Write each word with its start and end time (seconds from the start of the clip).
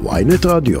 ויינט 0.00 0.46
רדיו. 0.46 0.80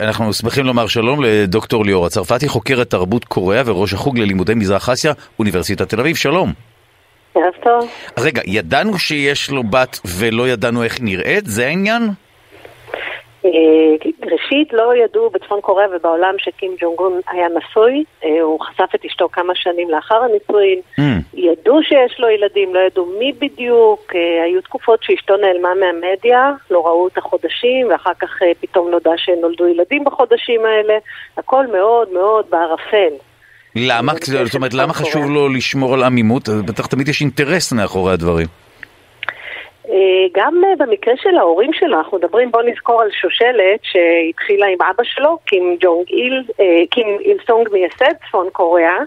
אנחנו 0.00 0.32
שמחים 0.32 0.64
לומר 0.64 0.86
שלום 0.86 1.24
לדוקטור 1.24 1.84
ליאור 1.84 2.06
הצרפתי, 2.06 2.48
חוקרת 2.48 2.90
תרבות 2.90 3.24
קוריאה 3.24 3.62
וראש 3.66 3.92
החוג 3.92 4.18
ללימודי 4.18 4.54
מזרח 4.54 4.88
אסיה, 4.88 5.12
אוניברסיטת 5.38 5.88
תל 5.88 6.00
אביב, 6.00 6.16
שלום. 6.16 6.52
ערב 7.34 7.52
טוב. 7.64 7.90
רגע, 8.18 8.42
ידענו 8.46 8.98
שיש 8.98 9.50
לו 9.50 9.62
בת 9.62 10.00
ולא 10.04 10.48
ידענו 10.48 10.82
איך 10.82 11.00
נראית? 11.00 11.46
זה 11.46 11.66
העניין? 11.66 12.02
ראשית, 14.34 14.72
לא 14.72 14.92
ידעו 15.04 15.30
בצפון 15.30 15.60
קוריאה 15.60 15.88
ובעולם 15.96 16.34
שקים 16.38 16.76
ג'ונגון 16.80 17.20
היה 17.30 17.46
נשוי, 17.48 18.04
אה, 18.24 18.40
הוא 18.42 18.60
חשף 18.60 18.94
את 18.94 19.04
אשתו 19.04 19.28
כמה 19.32 19.54
שנים 19.54 19.90
לאחר 19.90 20.20
הנישואין, 20.22 20.80
Mm. 20.98 21.02
ידעו 21.34 21.82
שיש 21.82 22.20
לו 22.20 22.28
ילדים, 22.28 22.74
לא 22.74 22.80
ידעו 22.80 23.06
מי 23.18 23.32
בדיוק, 23.32 24.12
אה, 24.14 24.44
היו 24.44 24.62
תקופות 24.62 25.02
שאשתו 25.02 25.36
נעלמה 25.36 25.68
מהמדיה, 25.74 26.52
לא 26.70 26.86
ראו 26.86 27.04
אותה 27.04 27.20
חודשים, 27.20 27.90
ואחר 27.90 28.14
כך 28.20 28.42
אה, 28.42 28.52
פתאום 28.60 28.90
נודע 28.90 29.10
שנולדו 29.16 29.66
ילדים 29.66 30.04
בחודשים 30.04 30.60
האלה, 30.64 30.94
הכל 31.36 31.66
מאוד 31.66 32.08
מאוד 32.12 32.44
בערפל. 32.50 33.14
למה? 33.76 34.12
זאת 34.44 34.54
אומרת, 34.54 34.74
למה 34.74 34.92
חשוב. 34.92 35.30
לו 35.30 35.48
לשמור 35.48 35.94
על 35.94 36.02
עמימות? 36.02 36.48
בטח 36.48 36.86
תמיד 36.86 37.08
יש 37.08 37.20
אינטרס 37.20 37.72
מאחורי 37.72 38.12
הדברים. 38.12 38.63
גם 40.32 40.64
אה, 40.64 40.86
במקרה 40.86 41.14
של 41.16 41.36
ההורים 41.38 41.72
שלו, 41.72 41.98
אנחנו 41.98 42.18
מדברים, 42.18 42.50
בואו 42.50 42.62
נזכור 42.66 43.02
על 43.02 43.10
שושלת 43.10 43.80
שהתחילה 43.82 44.66
עם 44.66 44.78
אבא 44.90 45.04
שלו, 45.04 45.38
קים 45.44 45.76
ג'ונג 45.80 46.08
איל, 46.08 46.42
אה, 46.60 46.82
קים 46.90 47.18
איל 47.20 47.36
סונג 47.46 47.68
מייסד 47.72 48.14
צפון 48.28 48.50
קוריאה, 48.52 48.98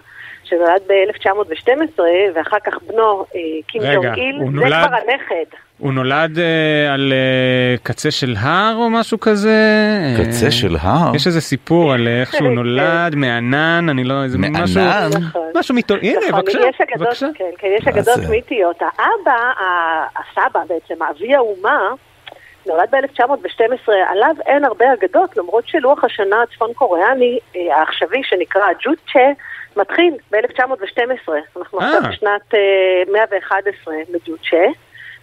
שנולד 0.49 0.81
ב-1912, 0.87 1.99
ואחר 2.35 2.57
כך 2.65 2.73
בנו, 2.87 3.25
אה, 3.35 3.39
קים 3.67 3.81
רגע, 3.81 3.93
ג'ונג 3.93 4.17
איל, 4.17 4.35
זה 4.39 4.45
נולד- 4.51 4.67
כבר 4.87 4.95
הנכד. 4.95 5.57
הוא 5.77 5.93
נולד 5.93 6.39
אה, 6.39 6.93
על 6.93 7.13
אה, 7.13 7.75
קצה 7.83 8.11
של 8.11 8.35
הר 8.39 8.75
או 8.75 8.89
משהו 8.89 9.19
כזה? 9.19 9.59
קצה 10.17 10.45
אה, 10.45 10.51
של 10.51 10.75
הר? 10.81 11.15
יש 11.15 11.27
איזה 11.27 11.41
סיפור 11.41 11.93
על 11.93 12.07
איך 12.07 12.31
שהוא 12.35 12.47
כן. 12.49 12.55
נולד 12.55 13.15
מענן, 13.15 13.89
אני 13.89 14.03
לא, 14.03 14.23
איזה 14.23 14.37
מענן? 14.37 14.63
משהו, 14.63 14.81
נכון. 15.21 15.41
משהו 15.55 15.75
מיתו, 15.75 15.95
הנה 16.01 16.19
נכון, 16.27 16.39
בבקשה, 16.41 16.59
יש 16.69 16.81
אגדות, 16.81 17.07
בבקשה. 17.07 17.27
כן, 17.35 17.45
כן, 17.57 17.67
יש 17.77 17.87
אגדות? 17.87 18.19
מיתיות. 18.29 18.81
האבא, 18.81 19.51
הסבא 20.15 20.59
בעצם, 20.69 21.03
אבי 21.03 21.35
האומה, 21.35 21.79
נולד 22.67 22.89
ב-1912, 22.91 23.91
עליו 24.07 24.35
אין 24.45 24.65
הרבה 24.65 24.85
אגדות, 24.93 25.37
למרות 25.37 25.67
שלוח 25.67 26.03
השנה 26.03 26.41
הצפון 26.41 26.73
קוריאני 26.73 27.39
אה, 27.55 27.75
העכשווי 27.77 28.21
שנקרא 28.23 28.65
ג'וצ'ה, 28.83 29.27
מתחיל 29.75 30.13
ב-1912. 30.31 31.31
אנחנו 31.57 31.79
אה. 31.81 31.85
עכשיו 31.87 32.01
בשנת 32.11 32.53
אה, 32.53 32.59
111 33.13 33.93
לג'וצ'ה, 34.09 34.65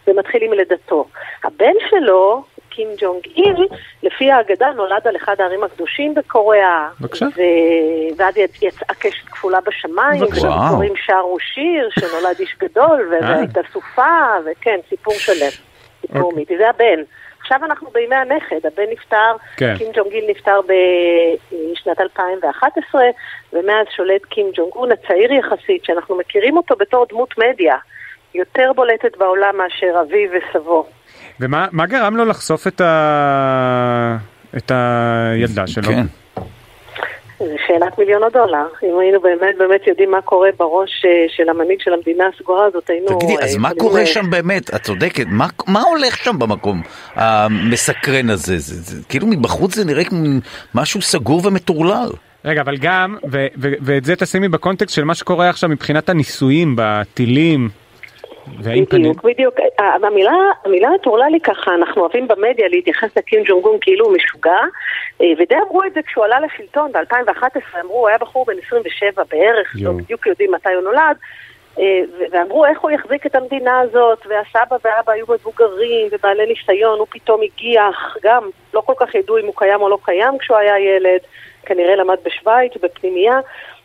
ומתחיל 0.07 0.43
עם 0.43 0.53
לידתו. 0.53 1.05
הבן 1.45 1.73
שלו, 1.91 2.45
קים 2.71 2.89
ג'ונג 2.99 3.23
איל, 3.37 3.69
לפי 4.03 4.33
האגדה 4.33 4.71
נולד 4.77 5.07
על 5.09 5.17
אחד 5.17 5.35
הערים 5.41 5.65
הקדושים 5.65 6.15
בקוריאה. 6.15 6.89
בבקשה. 7.01 7.27
ו- 7.27 8.17
ואז 8.17 8.37
יצ- 8.37 8.63
יצאה 8.63 8.95
קשת 8.99 9.27
כפולה 9.29 9.59
בשמיים. 9.61 10.23
וסיפורים 10.23 10.93
שרו 10.97 11.37
שיר, 11.41 11.89
שנולד 11.91 12.37
איש 12.41 12.57
גדול, 12.59 13.13
אה. 13.13 13.21
והייתה 13.21 13.61
סופה, 13.73 14.13
וכן, 14.45 14.79
סיפור 14.89 15.15
שלם. 15.15 15.51
סיפור 16.01 16.23
אוקיי. 16.23 16.37
מיתי, 16.39 16.57
זה 16.59 16.69
הבן. 16.71 17.03
עכשיו 17.45 17.59
אנחנו 17.65 17.89
בימי 17.91 18.15
הנכד, 18.17 18.67
הבן 18.67 18.83
נפטר, 18.93 19.33
כן. 19.57 19.75
קים 19.79 19.87
ג'ונג 19.95 20.13
איל 20.13 20.25
נפטר 20.31 20.61
בשנת 20.61 22.01
2011, 22.01 23.03
ומאז 23.53 23.87
שולט 23.97 24.25
קים 24.25 24.47
ג'ונג 24.55 24.73
און 24.73 24.89
הצעיר 24.93 25.33
יחסית, 25.33 25.85
שאנחנו 25.85 26.17
מכירים 26.19 26.57
אותו 26.57 26.77
בתור 26.77 27.07
דמות 27.11 27.35
מדיה, 27.39 27.77
יותר 28.35 28.73
בולטת 28.77 29.17
בעולם 29.19 29.55
מאשר 29.57 30.01
אביו 30.01 30.31
וסבו. 30.33 30.87
ומה 31.41 31.67
מה 31.73 31.87
גרם 31.87 32.17
לו 32.17 32.25
לחשוף 32.25 32.67
את 32.67 32.81
ה- 32.81 34.17
את 34.57 34.71
הילדה 34.75 35.67
שלו? 35.67 35.83
כן. 35.89 36.24
זו 37.49 37.57
שאלת 37.67 37.99
מיליון 37.99 38.23
הדולר. 38.23 38.67
אם 38.83 38.99
היינו 39.01 39.21
באמת 39.21 39.55
באמת 39.59 39.87
יודעים 39.87 40.11
מה 40.11 40.23
קורה 40.23 40.49
בראש 40.59 41.05
אה, 41.05 41.11
של 41.37 41.49
המנהיג 41.49 41.81
של 41.81 41.93
המדינה 41.95 42.25
הסגורה 42.35 42.67
הזאת, 42.67 42.91
היינו... 42.91 43.07
תגידי, 43.19 43.37
אה, 43.37 43.45
אז 43.45 43.57
מה 43.57 43.69
יכולים, 43.69 43.79
קורה 43.89 44.01
אה, 44.01 44.07
שם 44.07 44.31
באמת? 44.31 44.75
את 44.75 44.83
צודקת, 44.83 45.25
מה- 45.29 45.47
מה 45.67 45.81
הולך 45.83 46.17
שם 46.17 46.39
במקום 46.39 46.83
המסקרן 47.15 48.31
הזה? 48.31 48.59
זה- 48.59 48.75
זה- 48.83 49.03
כאילו 49.09 49.27
מבחוץ 49.27 49.75
זה 49.75 49.85
נראה 49.85 50.05
כמו 50.05 50.27
משהו 50.75 51.03
סגור 51.03 51.41
ומטורלל. 51.45 52.09
רגע, 52.45 52.61
אבל 52.61 52.77
גם, 52.77 53.17
ו- 53.33 53.47
ו- 53.63 53.73
ואת 53.83 54.05
זה 54.05 54.17
תשימי 54.17 54.49
בקונטקסט 54.49 54.95
של 54.95 55.05
מה 55.05 55.15
שקורה 55.15 55.49
עכשיו 55.51 55.71
מבחינת 55.71 56.09
הניסויים 56.09 56.75
בטילים. 56.79 57.69
והאם 58.63 58.85
פנים... 58.87 59.13
בדיוק, 59.13 59.25
בדיוק. 59.25 59.55
אה, 59.81 59.95
המילה, 59.95 60.33
המילה 60.65 60.91
מטורללי 60.91 61.41
ככה, 61.41 61.75
אנחנו 61.75 62.03
אוהבים 62.03 62.29
במדיה 62.29 62.69
להתייחס 62.69 63.17
לקים 63.17 63.43
ג'ונג 63.45 63.65
און 63.65 63.77
כאילו 63.81 64.07
הוא 64.07 64.17
משוגע, 64.17 64.61
אה, 65.21 65.27
ודי 65.39 65.55
אמרו 65.69 65.85
את 65.85 65.95
זה 65.95 66.01
כשהוא 66.03 66.25
עלה 66.25 66.41
לשלטון 66.41 66.93
ב-2011, 66.93 67.81
אמרו, 67.81 67.99
הוא 67.99 68.09
היה 68.09 68.19
בחור 68.19 68.45
בן 68.47 68.55
27 68.67 69.23
בערך, 69.31 69.77
יואו. 69.77 69.93
לא 69.93 69.99
בדיוק 69.99 70.27
יודעים 70.27 70.53
מתי 70.53 70.75
הוא 70.75 70.83
נולד, 70.83 71.17
אה, 71.79 72.01
ואמרו 72.31 72.67
איך 72.67 72.81
הוא 72.81 72.91
יחזיק 72.91 73.27
את 73.27 73.35
המדינה 73.35 73.81
הזאת, 73.81 74.27
והסבא 74.27 74.77
והאבא 74.85 75.13
היו 75.13 75.27
מבוגרים 75.29 76.09
ובעלי 76.13 76.47
ניסיון, 76.47 76.99
הוא 76.99 77.07
פתאום 77.11 77.41
הגיח, 77.43 78.17
גם 78.23 78.51
לא 78.75 78.81
כל 78.81 78.95
כך 78.97 79.15
ידעו 79.15 79.39
אם 79.39 79.47
הוא 79.47 79.55
קיים 79.57 79.81
או 79.81 79.89
לא 79.89 79.99
קיים 80.05 80.39
כשהוא 80.39 80.57
היה 80.57 80.79
ילד, 80.79 81.21
כנראה 81.67 81.97
למד 81.97 82.17
בשוויץ, 82.25 82.73
בפנימייה. 82.83 83.41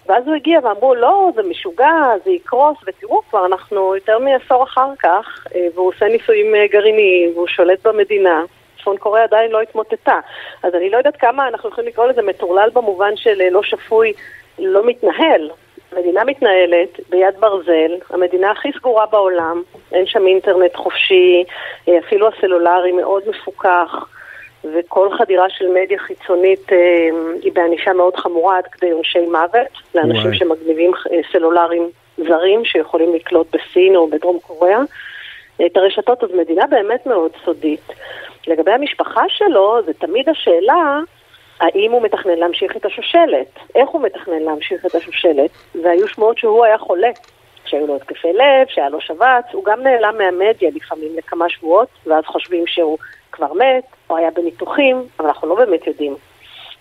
ואז 0.10 0.28
הוא 0.28 0.36
הגיע 0.36 0.60
ואמרו, 0.64 0.96
לא, 0.96 1.32
זה 1.36 1.44
משוגע, 1.44 1.94
זה 2.26 2.32
יקרוס, 2.32 2.78
ותראו, 2.88 3.22
כבר 3.30 3.46
אנחנו 3.46 3.96
יותר 3.96 4.20
מעשור 4.20 4.64
אחר 4.64 4.90
כך, 5.00 5.48
אה, 5.56 5.68
והוא 5.76 5.88
עושה 5.88 6.06
ניסויים 6.06 6.56
אה, 6.56 6.68
גרעיניים, 6.68 7.32
והוא 7.36 7.48
שולט 7.48 7.88
במדינה. 7.88 8.44
צפון 8.80 8.98
קוריאה 8.98 9.24
עדיין 9.24 9.52
לא 9.52 9.62
התמוטטה. 9.62 10.20
אז 10.64 10.76
אני 10.76 10.90
לא 10.90 10.98
יודעת 10.98 11.18
כמה 11.18 11.48
אנחנו 11.48 11.70
יכולים 11.70 11.90
לקרוא 11.90 12.06
לזה 12.06 12.22
מטורלל 12.22 12.70
במובן 12.74 13.16
של 13.16 13.42
אה, 13.42 13.50
לא 13.50 13.64
שפוי, 13.64 14.14
לא 14.60 14.86
מתנהל. 14.86 15.50
המדינה 15.92 16.24
מתנהלת 16.24 17.00
ביד 17.10 17.40
ברזל, 17.40 17.92
המדינה 18.10 18.52
הכי 18.52 18.72
סגורה 18.78 19.06
בעולם, 19.06 19.62
אין 19.92 20.06
שם 20.06 20.28
אינטרנט 20.28 20.76
חופשי, 20.76 21.44
אפילו 22.00 22.28
הסלולרי 22.28 22.92
מאוד 22.92 23.24
מפוקח. 23.30 24.06
וכל 24.64 25.18
חדירה 25.18 25.50
של 25.50 25.66
מדיה 25.68 26.00
חיצונית 26.00 26.74
אה, 26.74 27.10
היא 27.42 27.52
בענישה 27.54 27.94
מאוד 27.94 28.16
חמורה 28.16 28.58
עד 28.58 28.68
כדי 28.68 28.92
עונשי 28.92 29.20
מוות 29.20 29.68
לאנשים 29.96 30.26
וואי. 30.26 30.38
שמגניבים 30.38 30.92
אה, 31.12 31.20
סלולרים 31.32 31.90
זרים 32.18 32.66
שיכולים 32.66 33.16
לקלוט 33.16 33.56
בסין 33.56 33.96
או 33.96 34.08
בדרום 34.08 34.40
קוריאה. 34.40 34.80
אה, 35.62 35.66
את 35.66 35.78
הרשתות, 35.78 36.24
אז 36.24 36.30
מדינה 36.32 36.68
באמת 36.68 37.06
מאוד 37.06 37.32
סודית. 37.46 37.88
לגבי 38.48 38.72
המשפחה 38.72 39.24
שלו, 39.30 39.80
זה 39.86 39.94
תמיד 39.94 40.30
השאלה 40.30 41.00
האם 41.60 41.92
הוא 41.92 42.02
מתכנן 42.02 42.38
להמשיך 42.38 42.78
את 42.78 42.86
השושלת, 42.86 43.60
איך 43.76 43.90
הוא 43.90 44.02
מתכנן 44.02 44.40
להמשיך 44.40 44.86
את 44.86 44.96
השושלת, 44.96 45.50
והיו 45.84 46.08
שמועות 46.08 46.38
שהוא 46.38 46.66
היה 46.66 46.78
חולה, 46.78 47.10
שהיו 47.66 47.88
לו 47.88 47.96
התקפי 47.96 48.34
לב, 48.34 48.68
שהיה 48.68 48.90
לו 48.90 49.02
שבץ, 49.02 49.46
הוא 49.52 49.66
גם 49.66 49.84
נעלם 49.84 50.18
מהמדיה 50.18 50.70
לפעמים 50.76 51.18
לכמה 51.18 51.50
שבועות, 51.50 51.88
ואז 52.06 52.24
חושבים 52.26 52.68
שהוא 52.68 52.98
כבר 53.40 53.54
מת, 53.54 53.84
או 54.10 54.18
היה 54.18 54.30
בניתוחים, 54.36 55.04
אבל 55.20 55.28
אנחנו 55.28 55.48
לא 55.48 55.56
באמת 55.56 55.88
יודעים. 55.88 56.16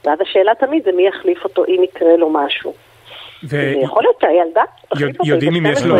ואז 0.04 0.18
השאלה 0.20 0.52
תמיד 0.54 0.84
זה 0.84 0.92
מי 0.92 1.08
יחליף 1.08 1.44
אותו 1.44 1.64
אם 1.64 1.82
יקרה 1.84 2.16
לו 2.16 2.30
משהו. 2.30 2.74
ו- 3.44 3.72
ויכול 3.80 4.02
להיות 4.02 4.16
שהילדה 4.20 4.62
תחליף 4.88 5.08
אותו, 5.08 5.24
היא 5.24 5.32
יודעים 5.32 5.54
אם 5.54 5.66
יש 5.66 5.82
לו-. 5.82 5.96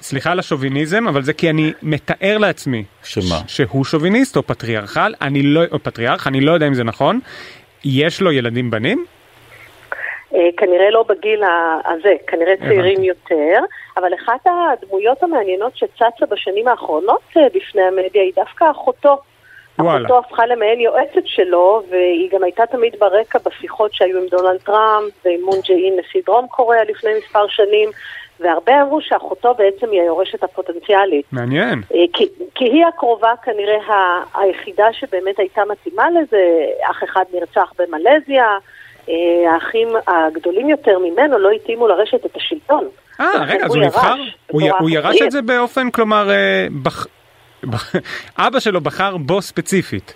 סליחה 0.00 0.32
על 0.32 0.38
השוביניזם, 0.38 1.08
אבל 1.08 1.22
זה 1.22 1.32
כי 1.32 1.50
אני 1.50 1.72
מתאר 1.82 2.38
לעצמי 2.38 2.84
שמה? 3.02 3.36
שהוא 3.46 3.84
שוביניסט 3.84 4.36
או 4.36 4.42
פטריארכל, 4.42 5.12
אני 5.20 5.42
לא, 5.42 5.60
או 5.72 5.78
פטריארך, 5.78 6.26
אני 6.26 6.40
לא 6.40 6.52
יודע 6.52 6.66
אם 6.66 6.74
זה 6.74 6.84
נכון. 6.84 7.20
יש 7.84 8.20
לו 8.20 8.32
ילדים 8.32 8.70
בנים? 8.70 9.04
אה, 10.34 10.48
כנראה 10.56 10.90
לא 10.90 11.04
בגיל 11.08 11.42
הזה, 11.84 12.14
כנראה 12.26 12.56
צעירים. 12.56 13.04
יותר, 13.04 13.58
אבל 13.96 14.14
אחת 14.14 14.46
הדמויות 14.46 15.22
המעניינות 15.22 15.76
שצצה 15.76 16.26
בשנים 16.30 16.68
האחרונות 16.68 17.20
אה, 17.36 17.42
בפני 17.54 17.82
המדיה 17.82 18.22
היא 18.22 18.32
דווקא 18.36 18.70
אחותו. 18.70 19.18
וואלה. 19.80 19.98
אחותו 20.08 20.18
הפכה 20.18 20.46
למעין 20.46 20.80
יועצת 20.80 21.26
שלו, 21.26 21.82
והיא 21.90 22.30
גם 22.32 22.42
הייתה 22.44 22.66
תמיד 22.66 22.92
ברקע 22.98 23.38
בשיחות 23.46 23.94
שהיו 23.94 24.18
עם 24.18 24.26
דונלד 24.30 24.58
טראמפ 24.64 25.12
ועם 25.24 25.40
מון 25.44 25.58
ג'אין 25.68 25.94
נשיא 26.00 26.20
דרום 26.26 26.46
קוריאה 26.46 26.84
לפני 26.84 27.10
מספר 27.18 27.48
שנים, 27.48 27.88
והרבה 28.40 28.82
אמרו 28.82 29.00
שאחותו 29.00 29.54
בעצם 29.54 29.90
היא 29.90 30.00
היורשת 30.00 30.42
הפוטנציאלית. 30.44 31.24
מעניין. 31.32 31.82
אה, 31.94 31.98
כי, 32.12 32.26
כי 32.54 32.64
היא 32.64 32.86
הקרובה 32.86 33.32
כנראה 33.42 33.82
ה, 33.94 34.22
היחידה 34.40 34.92
שבאמת 34.92 35.38
הייתה 35.38 35.62
מתאימה 35.68 36.10
לזה, 36.10 36.42
אח 36.90 37.04
אחד 37.04 37.24
נרצח 37.34 37.72
במלזיה, 37.78 38.44
אה, 39.08 39.14
האחים 39.54 39.88
הגדולים 40.06 40.68
יותר 40.68 40.98
ממנו 40.98 41.38
לא 41.38 41.50
התאימו 41.50 41.88
לרשת 41.88 42.26
את 42.26 42.36
השלטון. 42.36 42.84
אה, 43.20 43.26
רגע, 43.48 43.64
אז 43.64 43.74
הוא 43.74 43.84
נבחר? 43.84 44.14
הוא 44.50 44.90
ירש. 44.90 45.22
את 45.22 45.30
זה 45.30 45.42
באופן, 45.42 45.90
כלומר, 45.90 46.30
אה, 46.30 46.66
בח- 46.82 47.06
אבא 48.46 48.60
שלו 48.60 48.80
בחר 48.80 49.16
בו 49.16 49.42
ספציפית. 49.42 50.14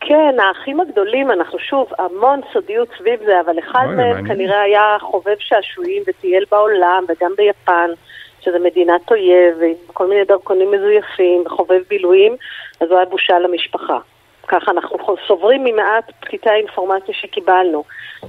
כן, 0.00 0.34
האחים 0.40 0.80
הגדולים, 0.80 1.30
אנחנו 1.30 1.58
שוב, 1.58 1.88
המון 1.98 2.40
סודיות 2.52 2.88
סביב 2.98 3.20
זה, 3.26 3.40
אבל 3.40 3.58
אחד 3.58 3.86
מהם 3.86 3.96
מעניין. 3.96 4.28
כנראה 4.28 4.60
היה 4.60 4.96
חובב 5.00 5.36
שעשועים 5.38 6.02
וטייל 6.06 6.44
בעולם 6.50 7.04
וגם 7.08 7.30
ביפן. 7.36 7.90
שזה 8.40 8.58
מדינת 8.58 9.10
אויב, 9.10 9.62
עם 9.62 9.74
כל 9.86 10.08
מיני 10.08 10.24
דרכונים 10.24 10.70
מזויפים 10.70 11.42
וחובב 11.46 11.80
בילויים, 11.88 12.36
אז 12.80 12.88
הוא 12.88 12.96
היה 12.96 13.06
בושה 13.06 13.38
למשפחה. 13.38 13.98
ככה 14.48 14.70
אנחנו 14.70 14.98
סוברים 15.26 15.64
ממעט 15.64 16.12
פתיתי 16.20 16.50
האינפורמציה 16.50 17.14
שקיבלנו. 17.14 17.84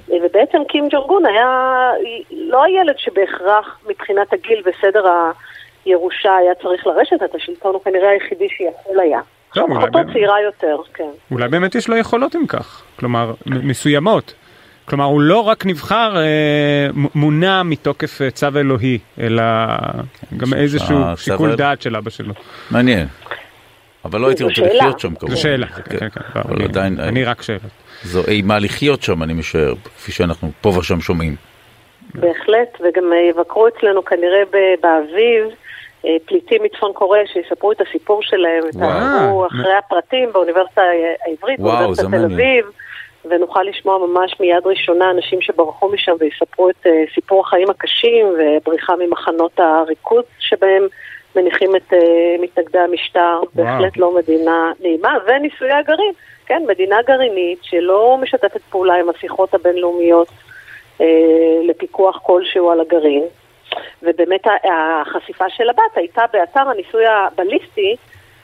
ובעצם 0.10 0.58
קים 0.68 0.88
ג'ורגון 0.90 1.26
היה 1.26 1.92
לא 2.32 2.64
הילד 2.64 2.98
שבהכרח 2.98 3.80
מבחינת 3.90 4.34
הגיל 4.34 4.64
וסדר 4.66 5.08
הירושה 5.86 6.36
היה 6.36 6.56
צריך 6.56 6.88
לרשת 6.88 7.24
את 7.26 7.36
השלטון, 7.36 7.74
הוא 7.74 7.82
כנראה 7.84 8.10
היחידי 8.10 8.48
שיכול 8.50 9.00
היה. 9.00 9.20
אחותו 9.52 10.00
צעירה 10.14 10.42
יותר, 10.42 10.78
כן. 10.94 11.10
אולי 11.32 11.48
באמת 11.48 11.76
יש 11.76 11.88
לו 11.88 11.98
יכולות 11.98 12.36
אם 12.36 12.48
כך, 12.48 12.84
כלומר, 13.00 13.34
מסוימות. 13.46 14.34
כלומר, 14.86 15.06
הוא 15.06 15.22
לא 15.22 15.40
רק 15.40 15.66
נבחר, 15.66 16.18
אה, 16.18 16.88
מונע 17.16 17.64
מתוקף 17.64 18.22
אה, 18.22 18.32
צו 18.32 18.48
אלוהי, 18.56 19.00
אלא 19.20 19.44
גם 20.38 20.54
איזשהו 20.54 20.96
שיקול 21.18 21.56
דעת 21.56 21.82
של 21.82 21.96
אבא 21.96 22.10
שלו. 22.10 22.34
מעניין. 22.72 23.08
אבל 24.06 24.22
לא 24.22 24.28
הייתי 24.28 24.44
רוצה 24.44 24.62
לחיות 24.62 25.00
שם 25.00 25.16
כמובן. 25.16 25.36
זו 25.36 25.42
שאלה, 25.42 25.68
כן, 25.68 25.98
כן, 25.98 26.10
כן. 26.10 26.22
אבל 26.36 26.64
עדיין... 26.64 27.00
אני 27.00 27.24
רק 27.24 27.42
שאלה. 27.42 27.60
זו 28.04 28.22
אימה 28.28 28.60
לחיות 28.60 29.02
שם, 29.02 29.24
אני 29.24 29.34
משער, 29.34 29.74
כפי 29.86 30.12
שאנחנו 30.12 30.52
פה 30.62 30.70
ושם 30.70 31.02
שומעים. 31.02 31.36
בהחלט, 32.14 32.78
וגם 32.80 33.14
אה, 33.14 33.18
יבקרו 33.30 33.68
אצלנו 33.68 34.06
כנראה 34.06 34.44
באביב. 34.82 35.44
פליטים 36.26 36.64
מצפון 36.64 36.94
קוריאה 36.94 37.28
שיספרו 37.28 37.72
את 37.72 37.82
הסיפור 37.82 38.24
שלהם, 38.24 38.64
יתארו 38.70 39.48
אחרי 39.48 39.74
הפרטים 39.74 40.32
באוניברסיטה 40.34 40.82
העברית, 41.26 41.60
באוניברסיטת 41.60 42.08
תל 42.10 42.26
אביב. 42.26 42.66
ונוכל 43.26 43.64
לשמוע 43.64 43.98
ממש 43.98 44.36
מיד 44.40 44.66
ראשונה 44.66 45.12
אנשים 45.12 45.42
שברחו 45.42 45.90
משם 45.90 46.12
ויספרו 46.20 46.70
את 46.70 46.86
uh, 46.86 46.90
סיפור 47.16 47.42
החיים 47.42 47.70
הקשים 47.70 48.28
ובריחה 48.28 48.94
ממחנות 48.96 49.60
הריכוז 49.60 50.24
שבהם 50.40 50.88
מניחים 51.36 51.76
את 51.76 51.94
uh, 51.94 51.96
מתנגדי 52.42 52.80
המשטר, 52.80 53.20
וואו. 53.20 53.48
בהחלט 53.54 53.98
לא 53.98 54.16
מדינה 54.16 54.72
נעימה, 54.80 55.18
וניסויי 55.28 55.72
הגרעין, 55.72 56.14
כן, 56.46 56.64
מדינה 56.68 56.98
גרעינית 57.08 57.60
שלא 57.62 58.18
משתפת 58.22 58.62
פעולה 58.70 58.96
עם 58.96 59.10
השיחות 59.10 59.54
הבינלאומיות 59.54 60.28
uh, 60.98 61.04
לפיקוח 61.68 62.20
כלשהו 62.24 62.72
על 62.72 62.80
הגרעין, 62.80 63.24
ובאמת 64.04 64.42
החשיפה 64.64 65.50
של 65.50 65.70
הבת 65.70 65.96
הייתה 65.96 66.22
באתר 66.34 66.70
הניסוי 66.70 67.04
הבליסטי 67.08 67.96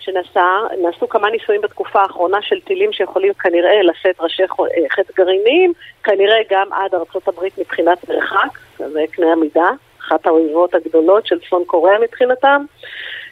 שנעשו 0.06 1.10
כמה 1.10 1.30
ניסויים 1.30 1.62
בתקופה 1.62 2.02
האחרונה 2.02 2.38
של 2.42 2.62
טילים 2.62 2.94
שיכולים 2.94 3.34
כנראה 3.34 3.82
לשאת 3.82 4.16
ראשי 4.20 4.44
אה, 4.44 4.90
חטא 4.90 5.14
גרעיניים, 5.16 5.74
כנראה 6.04 6.38
גם 6.50 6.74
עד 6.74 6.96
ארצות 6.96 7.28
הברית 7.28 7.58
מבחינת 7.58 8.10
מרחק, 8.10 8.60
זה 8.78 9.04
קנה 9.12 9.32
המידה, 9.32 9.70
אחת 10.00 10.28
האויבות 10.28 10.76
הגדולות 10.76 11.28
של 11.28 11.40
צפון 11.40 11.64
קוריאה 11.66 12.00
מבחינתם, 12.00 12.66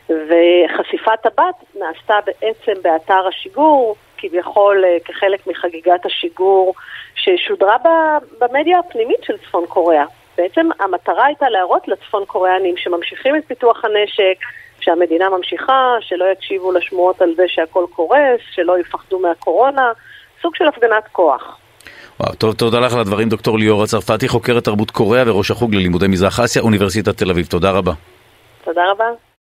וחשיפת 0.10 1.25
הבת 1.25 1.56
נעשתה 1.80 2.19
בעצם 2.25 2.81
באתר 2.81 3.28
השיגור, 3.28 3.95
כביכול 4.18 4.86
אה, 4.86 4.98
כחלק 5.06 5.48
מחגיגת 5.48 6.06
השיגור 6.06 6.74
ששודרה 7.16 7.78
במדיה 8.40 8.80
הפנימית 8.80 9.24
של 9.24 9.38
צפון 9.38 9.66
קוריאה. 9.66 10.06
בעצם 10.38 10.69
המטרה 10.80 11.25
הייתה 11.25 11.50
להראות 11.50 11.88
לצפון 11.88 12.25
קוריאנים 12.25 12.77
שממשיכים 12.77 13.35
את 13.35 13.44
פיתוח 13.47 13.85
הנשק, 13.85 14.38
שהמדינה 14.80 15.30
ממשיכה, 15.30 15.95
שלא 16.01 16.25
יקשיבו 16.25 16.71
לשמועות 16.71 17.21
על 17.21 17.33
זה 17.35 17.44
שהכל 17.47 17.85
קורס, 17.95 18.41
שלא 18.51 18.80
יפחדו 18.80 19.19
מהקורונה, 19.19 19.91
סוג 20.41 20.56
של 20.56 20.68
הפגנת 20.68 21.07
כוח. 21.12 21.57
וואו, 22.19 22.35
טוב, 22.35 22.53
תודה 22.53 22.80
לך 22.80 22.94
על 22.94 23.00
הדברים, 23.00 23.30
דוקטור 23.30 23.59
ליאור 23.59 23.83
הצרפתי, 23.83 24.27
חוקרת 24.27 24.63
תרבות 24.63 24.91
קוריאה 24.91 25.24
וראש 25.27 25.51
החוג 25.51 25.75
ללימודי 25.75 26.07
מזרח 26.07 26.39
אסיה, 26.39 26.62
אוניברסיטת 26.62 27.18
תל 27.18 27.30
אביב. 27.30 27.45
תודה 27.45 27.71
רבה. 27.71 27.91
תודה 28.63 28.91
רבה. 28.91 29.32